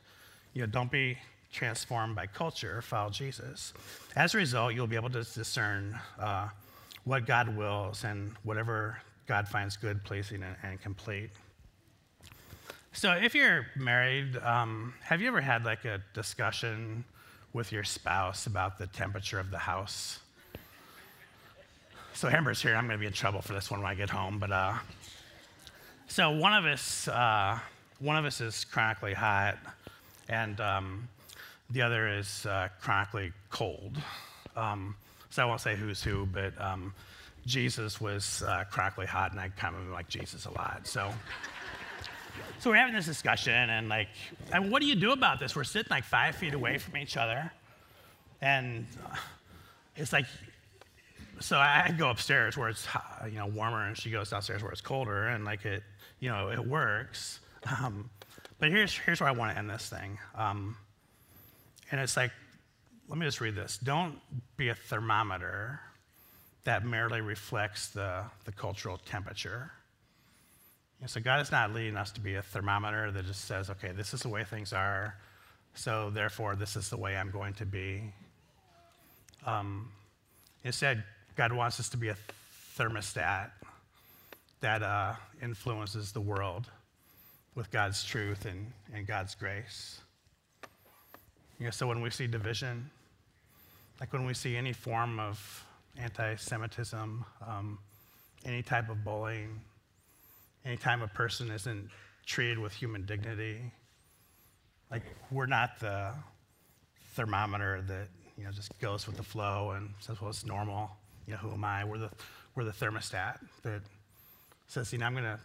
[0.55, 1.19] You know, don't be
[1.53, 3.73] transformed by culture, follow Jesus.
[4.17, 6.49] As a result, you'll be able to discern uh,
[7.05, 11.31] what God wills and whatever God finds good, pleasing, and, and complete.
[12.93, 17.05] So, if you're married, um, have you ever had like a discussion
[17.53, 20.19] with your spouse about the temperature of the house?
[22.15, 22.75] So, Amber's here.
[22.75, 24.39] I'm going to be in trouble for this one when I get home.
[24.39, 24.75] But uh,
[26.09, 27.59] so one of us, uh,
[27.99, 29.57] one of us is chronically hot,
[30.29, 31.09] and um,
[31.73, 33.97] the other is uh, chronically cold.
[34.57, 34.95] Um,
[35.31, 36.93] so I won't say who's who, but um,
[37.47, 40.83] Jesus was uh, chronically hot, and I kind of like Jesus a lot.
[40.85, 41.11] So.
[42.61, 44.09] So we're having this discussion, and like,
[44.53, 45.57] I mean, what do you do about this?
[45.57, 47.51] We're sitting like five feet away from each other,
[48.41, 48.87] and
[49.97, 50.27] it's like,
[51.41, 52.87] so I go upstairs where it's
[53.27, 55.83] you know warmer, and she goes downstairs where it's colder, and like it,
[56.21, 57.41] you know, it works.
[57.81, 58.09] Um,
[58.59, 60.77] but here's here's where I want to end this thing, um,
[61.93, 62.33] and it's like,
[63.09, 63.79] let me just read this.
[63.79, 64.19] Don't
[64.57, 65.81] be a thermometer
[66.65, 69.71] that merely reflects the the cultural temperature.
[71.01, 73.91] And so God is not leading us to be a thermometer that just says, okay,
[73.93, 75.17] this is the way things are,
[75.75, 78.03] so therefore this is the way I'm going to be.
[79.45, 79.91] Um,
[80.63, 81.03] instead,
[81.35, 82.17] God wants us to be a
[82.79, 83.51] thermostat
[84.61, 86.69] that uh, influences the world
[87.57, 90.02] with God's truth and, and God's grace.
[91.63, 92.91] You know, so when we see division,
[94.01, 95.65] like when we see any form of
[95.97, 97.79] anti Semitism, um,
[98.45, 99.61] any type of bullying,
[100.65, 101.89] anytime a person isn't
[102.27, 103.61] treated with human dignity,
[104.91, 106.11] like we're not the
[107.13, 110.91] thermometer that you know just goes with the flow and says, "Well, it's normal."
[111.29, 111.85] You know, who am I?
[111.85, 112.11] We're the
[112.57, 113.83] we're the thermostat that
[114.67, 115.39] says, "You know, I'm going to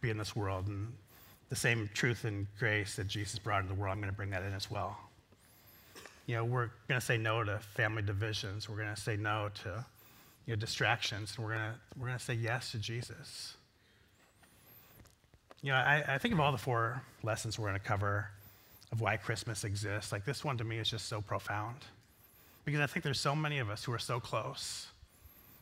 [0.00, 0.92] be in this world, and
[1.48, 4.30] the same truth and grace that Jesus brought into the world, I'm going to bring
[4.30, 4.96] that in as well."
[6.26, 8.68] You know, we're going to say no to family divisions.
[8.68, 9.84] We're going to say no to
[10.46, 13.56] you know distractions, and we're going we're to say yes to Jesus.
[15.62, 18.28] You know, I, I think of all the four lessons we're going to cover
[18.92, 20.12] of why Christmas exists.
[20.12, 21.78] Like this one to me is just so profound
[22.64, 24.88] because I think there's so many of us who are so close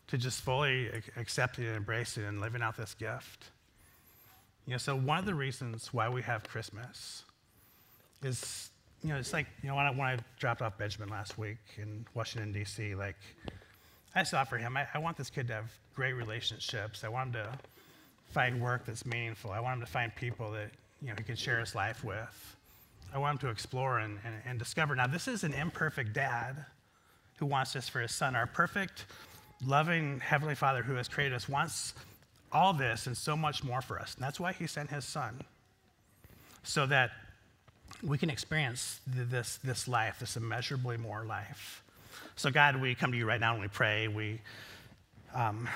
[0.08, 3.50] to just fully accepting and embracing and living out this gift.
[4.66, 7.24] You know, so one of the reasons why we have Christmas
[8.22, 8.70] is,
[9.04, 11.58] you know, it's like, you know, when I, when I dropped off Benjamin last week
[11.76, 13.16] in Washington, D.C., like,
[14.14, 17.04] I saw for him, I, I want this kid to have great relationships.
[17.04, 17.58] I want him to
[18.30, 19.50] find work that's meaningful.
[19.50, 20.70] I want him to find people that
[21.02, 22.56] you know he can share his life with.
[23.12, 24.96] I want him to explore and, and, and discover.
[24.96, 26.64] Now, this is an imperfect dad
[27.36, 28.34] who wants this for his son.
[28.34, 29.04] Our perfect,
[29.66, 31.92] loving Heavenly Father who has created us wants
[32.50, 34.14] all this and so much more for us.
[34.14, 35.42] And that's why he sent his son,
[36.62, 37.10] so that
[38.02, 41.82] we can experience this, this life, this immeasurably more life.
[42.36, 44.08] So, God, we come to you right now and we pray.
[44.08, 44.40] We,
[45.34, 45.68] um,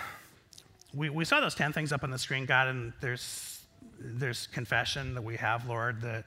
[0.95, 3.61] we, we saw those 10 things up on the screen, God, and there's,
[3.99, 6.25] there's confession that we have, Lord, that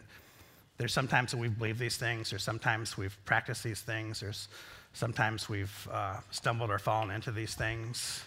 [0.78, 4.48] there's sometimes that we've believed these things, there's sometimes we've practiced these things, there's
[4.94, 8.24] sometimes we've uh, stumbled or fallen into these things.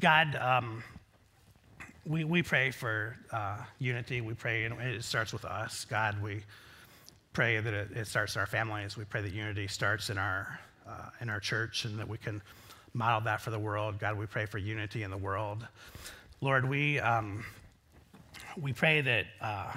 [0.00, 0.82] God, um,
[2.06, 4.20] we, we pray for uh, unity.
[4.20, 5.84] We pray, and it starts with us.
[5.84, 6.42] God, we
[7.32, 8.96] pray that it, it starts in our families.
[8.96, 10.58] We pray that unity starts in our,
[10.88, 12.42] uh, in our church and that we can
[12.94, 13.98] model that for the world.
[13.98, 15.66] God, we pray for unity in the world.
[16.40, 17.44] Lord, we, um,
[18.60, 19.72] we pray that uh,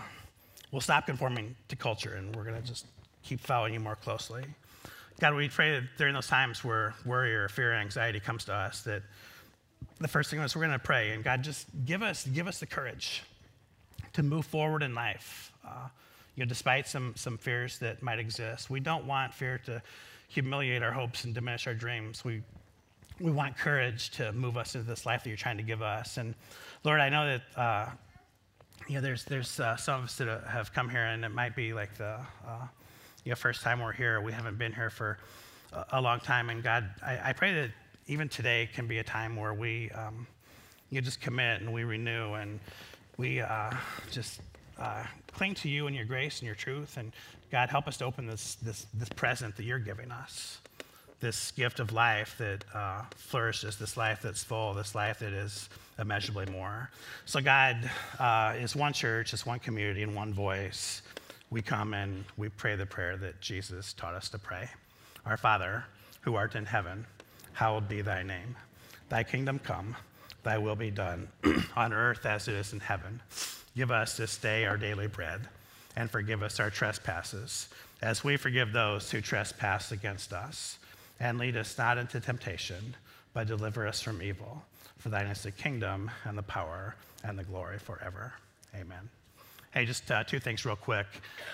[0.71, 2.87] we'll stop conforming to culture and we're going to just
[3.21, 4.43] keep following you more closely.
[5.19, 8.53] God, we pray that during those times where worry or fear or anxiety comes to
[8.53, 9.03] us, that
[9.99, 12.59] the first thing is we're going to pray, and God, just give us, give us
[12.59, 13.23] the courage
[14.13, 15.51] to move forward in life.
[15.65, 15.87] Uh,
[16.35, 19.81] you know, despite some, some fears that might exist, we don't want fear to
[20.27, 22.25] humiliate our hopes and diminish our dreams.
[22.25, 22.41] We
[23.19, 26.17] we want courage to move us into this life that you're trying to give us.
[26.17, 26.33] And
[26.83, 27.89] Lord, I know that uh,
[28.87, 31.55] you know there's there's uh, some of us that have come here, and it might
[31.55, 32.67] be like the uh,
[33.23, 34.19] you know first time we're here.
[34.21, 35.19] We haven't been here for
[35.91, 37.71] a, long time, and God, I, I, pray that
[38.07, 40.27] even today can be a time where we um,
[40.93, 42.59] you just commit and we renew and
[43.17, 43.71] we uh,
[44.11, 44.41] just
[44.79, 46.97] uh, cling to you and your grace and your truth.
[46.97, 47.11] And
[47.51, 50.59] God, help us to open this, this, this present that you're giving us,
[51.19, 55.69] this gift of life that uh, flourishes, this life that's full, this life that is
[55.99, 56.89] immeasurably more.
[57.25, 57.89] So, God,
[58.19, 61.01] uh, is one church, it's one community, and one voice.
[61.49, 64.69] We come and we pray the prayer that Jesus taught us to pray.
[65.25, 65.85] Our Father,
[66.21, 67.05] who art in heaven,
[67.53, 68.55] hallowed be thy name.
[69.09, 69.95] Thy kingdom come,
[70.43, 71.27] thy will be done,
[71.75, 73.21] on earth as it is in heaven.
[73.75, 75.41] Give us this day our daily bread,
[75.95, 77.69] and forgive us our trespasses,
[78.01, 80.77] as we forgive those who trespass against us.
[81.19, 82.95] And lead us not into temptation,
[83.33, 84.63] but deliver us from evil.
[84.97, 88.33] For thine is the kingdom, and the power, and the glory forever.
[88.75, 89.09] Amen.
[89.73, 91.07] Hey, just uh, two things real quick.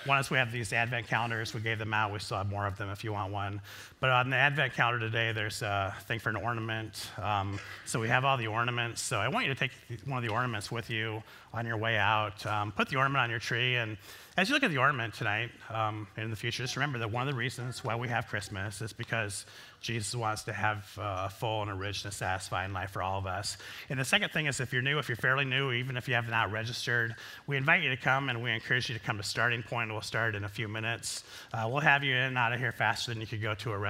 [0.06, 1.54] One is we have these Advent calendars.
[1.54, 2.12] We gave them out.
[2.12, 3.62] We still have more of them if you want one.
[4.00, 7.10] But on the Advent calendar today, there's a thing for an ornament.
[7.22, 9.02] Um, so we have all the ornaments.
[9.02, 9.72] So I want you to take
[10.06, 11.22] one of the ornaments with you
[11.54, 12.46] on your way out.
[12.46, 13.76] Um, put the ornament on your tree.
[13.76, 13.98] And
[14.38, 17.28] as you look at the ornament tonight um, in the future, just remember that one
[17.28, 19.46] of the reasons why we have Christmas is because
[19.82, 23.02] Jesus wants to have uh, a full and a rich and a satisfying life for
[23.02, 23.58] all of us.
[23.90, 26.14] And the second thing is if you're new, if you're fairly new, even if you
[26.14, 27.16] have not registered,
[27.48, 29.92] we invite you to come and we encourage you to come to Starting Point.
[29.92, 31.26] We'll start in a few minutes.
[31.54, 33.72] Uh, we'll have you in and out of here faster than you could go to
[33.72, 33.89] a restaurant.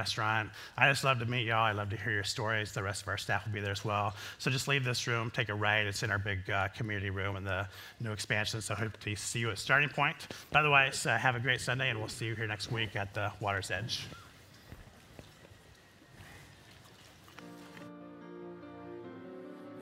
[0.78, 1.64] I just love to meet y'all.
[1.64, 2.72] I love to hear your stories.
[2.72, 4.16] The rest of our staff will be there as well.
[4.38, 5.86] So just leave this room, take a right.
[5.86, 7.68] It's in our big uh, community room in the
[8.00, 8.62] new expansion.
[8.62, 10.16] So hope to see you at Starting Point.
[10.52, 13.14] by Otherwise, uh, have a great Sunday, and we'll see you here next week at
[13.14, 14.08] the Water's Edge.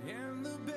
[0.08, 0.77] despair